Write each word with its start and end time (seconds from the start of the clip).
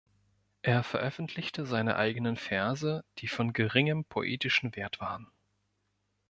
Er 0.63 0.81
veröffentlichte 0.81 1.67
seine 1.67 1.95
eigenen 1.95 2.35
Verse, 2.35 3.05
die 3.19 3.27
von 3.27 3.53
geringem 3.53 4.03
poetischen 4.03 4.75
Wert 4.75 4.99
waren. 4.99 5.27